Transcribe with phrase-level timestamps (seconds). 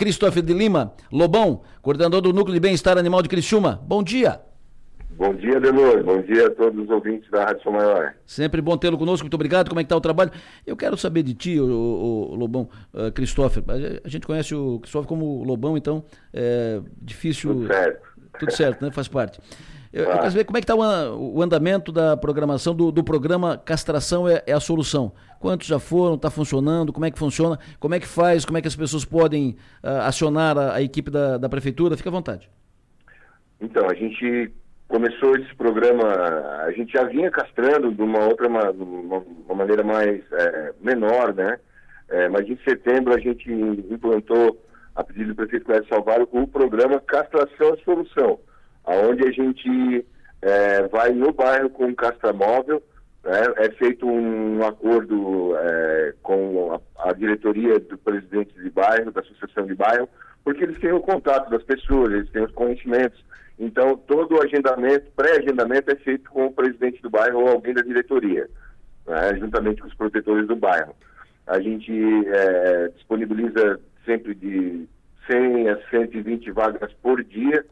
[0.00, 3.82] Christopher de Lima, Lobão, coordenador do Núcleo de Bem-Estar Animal de Criciúma.
[3.84, 4.40] Bom dia.
[5.10, 6.04] Bom dia, Delor.
[6.04, 8.14] Bom dia a todos os ouvintes da Rádio São Maior.
[8.24, 9.68] Sempre bom tê-lo conosco, muito obrigado.
[9.68, 10.30] Como é que está o trabalho?
[10.64, 13.64] Eu quero saber de ti, o, o, o Lobão, uh, Christopher.
[14.04, 17.54] A gente conhece o Christopher como Lobão, então é difícil.
[17.54, 18.08] Tudo certo.
[18.38, 18.92] Tudo certo, né?
[18.92, 19.40] Faz parte.
[19.92, 23.02] Eu, eu, quero saber como é que está o, o, andamento da programação do, do
[23.02, 25.12] programa Castração é, é, a Solução.
[25.40, 26.16] Quantos já foram?
[26.16, 26.92] Está funcionando?
[26.92, 27.58] Como é que funciona?
[27.80, 28.44] Como é que faz?
[28.44, 31.96] Como é que as pessoas podem uh, acionar a, a, equipe da, da Prefeitura?
[31.96, 32.50] Fique à vontade.
[33.60, 34.52] Então, a gente
[34.88, 36.04] começou esse programa,
[36.64, 41.58] a gente já vinha castrando de uma outra uma, uma maneira mais é, menor, né?
[42.10, 44.62] É, mas em setembro a gente implantou,
[44.94, 48.38] a pedido do prefeito Cléber Salvário, o programa Castração é Solução
[48.96, 50.06] onde a gente
[50.42, 52.82] é, vai no bairro com um castramóvel,
[53.24, 59.20] né, é feito um acordo é, com a, a, diretoria do presidente de bairro, da
[59.20, 60.08] associação de bairro,
[60.44, 63.22] porque eles têm o contato das pessoas, eles têm os conhecimentos.
[63.58, 67.82] Então, todo o agendamento, pré-agendamento é feito com o presidente do bairro ou alguém da
[67.82, 68.48] diretoria,
[69.06, 70.94] né, juntamente com os protetores do bairro.
[71.46, 71.92] A gente
[72.28, 74.88] é, disponibiliza sempre de
[75.30, 77.64] 100 a 120 vagas por dia,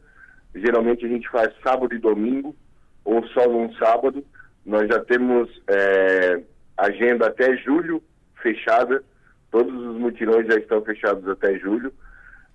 [0.55, 2.55] Geralmente a gente faz sábado e domingo,
[3.03, 4.23] ou só num sábado.
[4.65, 6.41] Nós já temos é,
[6.77, 8.03] agenda até julho
[8.41, 9.03] fechada.
[9.51, 11.93] Todos os mutirões já estão fechados até julho.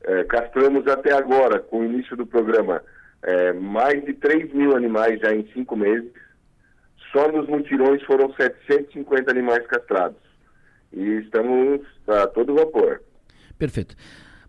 [0.05, 2.83] É, castramos até agora, com o início do programa,
[3.23, 6.11] é, mais de 3 mil animais já em cinco meses.
[7.13, 10.19] Só nos mutirões foram 750 animais castrados.
[10.93, 13.01] E estamos a todo vapor.
[13.59, 13.95] Perfeito.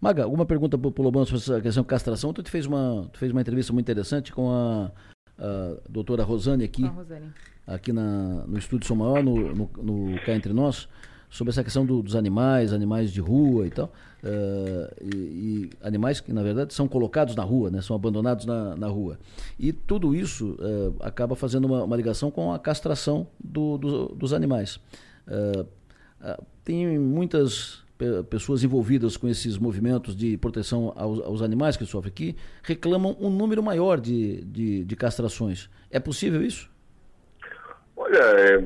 [0.04, 2.34] Maga, alguma pergunta para o Lobão sobre essa questão de castração?
[2.34, 4.92] Tu fez uma, tu fez uma entrevista muito interessante com a,
[5.40, 7.32] a doutora Rosane aqui, Rosane.
[7.66, 10.90] aqui na, no Estúdio São Maior, no, no, no Cá Entre Nós,
[11.30, 13.94] sobre essa questão do, dos animais, animais de rua e tal.
[14.22, 17.82] Uh, e, e, animais que, na verdade, são colocados na rua, né?
[17.82, 19.18] são abandonados na, na rua.
[19.58, 24.34] E tudo isso uh, acaba fazendo uma, uma, ligação com a castração do, do, dos
[24.34, 24.82] animais.
[25.26, 25.66] Uh,
[26.66, 27.83] tem muitas
[28.30, 33.30] pessoas envolvidas com esses movimentos de proteção aos, aos animais que sofrem aqui reclamam um
[33.30, 35.70] número maior de, de, de castrações.
[35.90, 36.70] É possível isso?
[37.96, 38.64] Olha, é,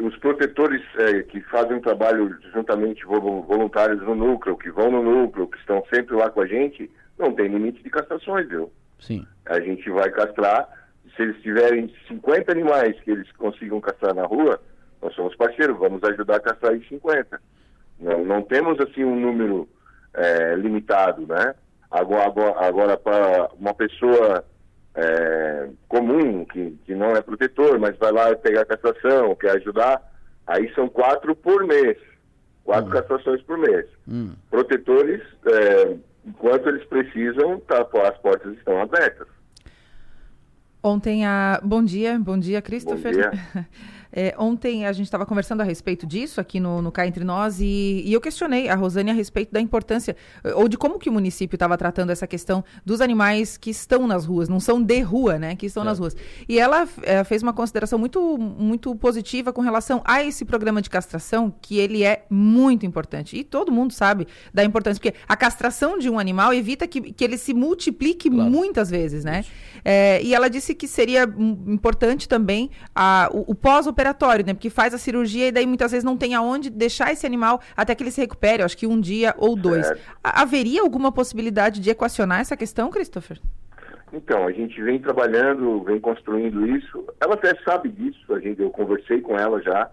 [0.00, 5.48] os protetores é, que fazem um trabalho juntamente voluntários no núcleo, que vão no núcleo,
[5.48, 8.70] que estão sempre lá com a gente, não tem limite de castrações, viu?
[9.00, 9.26] Sim.
[9.46, 10.68] A gente vai castrar,
[11.16, 14.60] se eles tiverem 50 animais que eles consigam castrar na rua,
[15.00, 17.40] nós somos parceiros, vamos ajudar a castrar em 50.
[18.00, 19.68] Não, não temos assim um número
[20.14, 21.54] é, limitado, né?
[21.90, 24.44] Agora, agora, agora para uma pessoa
[24.94, 30.02] é, comum, que, que não é protetor, mas vai lá pegar a castração, quer ajudar,
[30.46, 31.96] aí são quatro por mês.
[32.64, 32.92] Quatro hum.
[32.92, 33.86] castrações por mês.
[34.06, 34.32] Hum.
[34.50, 39.26] Protetores, é, enquanto eles precisam, tá, as portas estão abertas.
[40.82, 41.60] Ontem a.
[41.62, 43.14] Bom dia, bom dia, Christopher.
[43.14, 43.66] Bom dia.
[44.12, 47.60] É, ontem a gente estava conversando a respeito disso aqui no, no Cá Entre Nós
[47.60, 50.16] e, e, eu questionei a Rosane a respeito da importância
[50.54, 54.24] ou de como que o município estava tratando essa questão dos animais que estão nas
[54.24, 55.86] ruas, não são de rua, né, que estão é.
[55.86, 56.16] nas ruas.
[56.48, 60.88] E ela é, fez uma consideração muito, muito positiva com relação a esse programa de
[60.88, 63.36] castração, que ele é muito importante.
[63.36, 67.24] E todo mundo sabe da importância, porque a castração de um animal evita que, que
[67.24, 68.50] ele se multiplique claro.
[68.50, 69.44] muitas vezes, né?
[69.84, 71.22] É, e ela disse que seria
[71.66, 74.54] importante também a, o, o pós operatório, né?
[74.54, 77.94] Porque faz a cirurgia e daí muitas vezes não tem aonde deixar esse animal até
[77.94, 79.92] que ele se recupere, acho que um dia ou dois.
[80.22, 83.40] Haveria alguma possibilidade de equacionar essa questão, Christopher?
[84.12, 87.04] Então, a gente vem trabalhando, vem construindo isso.
[87.20, 89.90] Ela até sabe disso, a gente, eu conversei com ela já.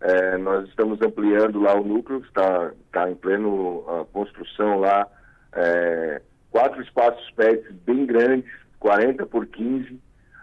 [0.00, 5.06] É, nós estamos ampliando lá o núcleo, está, está em pleno construção lá.
[5.52, 9.98] É, quatro espaços pets bem grandes, 40 por 15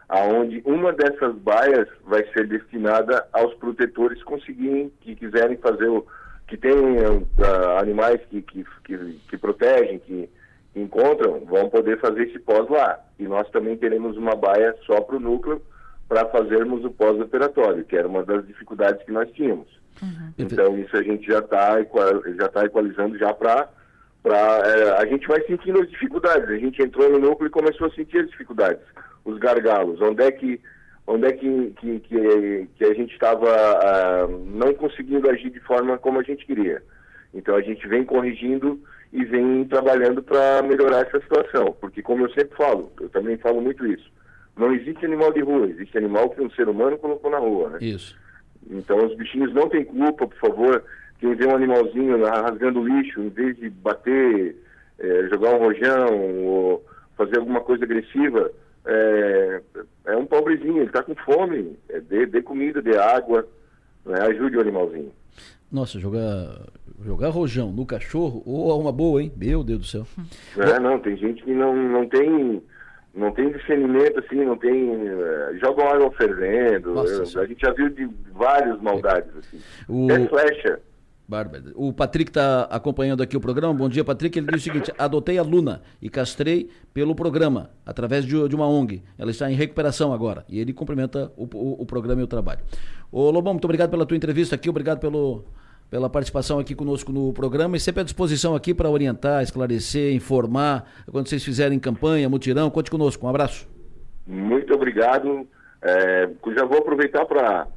[0.07, 6.05] aonde uma dessas baias vai ser destinada aos protetores conseguirem, que quiserem fazer o.
[6.47, 10.29] que tem uh, animais que, que, que, que protegem, que,
[10.73, 12.99] que, encontram, vão poder fazer esse pós lá.
[13.17, 15.61] E nós também teremos uma baia só para o núcleo
[16.07, 19.67] para fazermos o pós-operatório, que era uma das dificuldades que nós tínhamos.
[20.01, 20.33] Uhum.
[20.37, 21.77] Então isso a gente já está
[22.37, 23.69] já tá equalizando já para
[24.21, 26.49] para é, a gente vai sentindo as dificuldades.
[26.49, 28.83] A gente entrou no núcleo e começou a sentir as dificuldades
[29.25, 30.61] os gargalos, onde é que,
[31.07, 35.97] onde é que, que, que, que a gente estava uh, não conseguindo agir de forma
[35.97, 36.81] como a gente queria.
[37.33, 38.79] Então a gente vem corrigindo
[39.11, 43.59] e vem trabalhando para melhorar essa situação, porque como eu sempre falo, eu também falo
[43.61, 44.09] muito isso,
[44.55, 47.79] não existe animal de rua, existe animal que um ser humano colocou na rua, né?
[47.81, 48.15] Isso.
[48.69, 50.83] Então os bichinhos não têm culpa, por favor,
[51.19, 54.55] quem vê um animalzinho rasgando lixo, em vez de bater
[55.29, 56.85] jogar um rojão ou
[57.17, 58.51] fazer alguma coisa agressiva,
[58.85, 59.61] é,
[60.05, 63.47] é um pobrezinho, ele está com fome, é, dê, dê comida, dê água,
[64.05, 64.21] né?
[64.21, 65.11] ajude o animalzinho.
[65.71, 66.67] Nossa, jogar,
[67.03, 69.31] jogar rojão no cachorro, ou oh, uma boa, hein?
[69.35, 70.07] Meu Deus do céu.
[70.57, 72.61] É, não, tem gente que não, não tem
[73.15, 74.89] não tem discernimento assim, não tem.
[74.91, 76.93] Uh, jogam água fervendo.
[76.93, 79.59] Nossa, a gente já viu de várias maldades assim.
[79.87, 80.11] O...
[80.11, 80.79] É flecha.
[81.27, 81.63] Bárbara.
[81.73, 83.73] O Patrick está acompanhando aqui o programa.
[83.73, 84.37] Bom dia, Patrick.
[84.37, 88.67] Ele diz o seguinte: adotei a Luna e castrei pelo programa, através de, de uma
[88.67, 89.01] ONG.
[89.17, 90.45] Ela está em recuperação agora.
[90.47, 92.61] E ele cumprimenta o, o, o programa e o trabalho.
[93.11, 95.45] Ô Lobão, muito obrigado pela tua entrevista aqui, obrigado pelo,
[95.89, 100.85] pela participação aqui conosco no programa e sempre à disposição aqui para orientar, esclarecer, informar.
[101.11, 103.25] Quando vocês fizerem campanha, mutirão, conte conosco.
[103.25, 103.67] Um abraço.
[104.27, 105.47] Muito obrigado.
[105.81, 107.67] É, já vou aproveitar para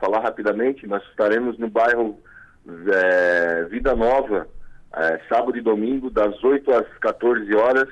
[0.00, 0.86] falar rapidamente.
[0.86, 2.18] Nós estaremos no bairro
[2.66, 4.48] é, Vida Nova,
[4.96, 7.88] é, sábado e domingo, das 8 às 14 horas,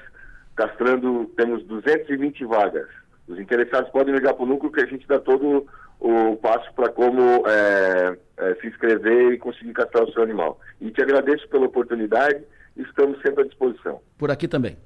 [0.55, 2.89] castrando, temos 220 vagas.
[3.29, 5.67] Os interessados podem ligar para o núcleo que a gente dá todo
[6.01, 10.59] o passo para como é, é, se inscrever e conseguir castrar o seu animal.
[10.81, 12.43] E te agradeço pela oportunidade
[12.77, 14.01] estamos sempre à disposição.
[14.19, 14.77] Por aqui também.